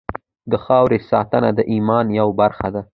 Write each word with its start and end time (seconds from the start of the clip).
د 0.51 0.53
خاورې 0.63 0.99
ساتنه 1.11 1.49
د 1.57 1.59
ایمان 1.73 2.05
یوه 2.19 2.33
برخه 2.41 2.67
ده. 2.73 2.81